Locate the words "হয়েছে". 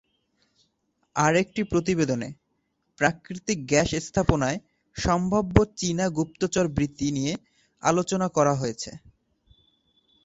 8.55-8.91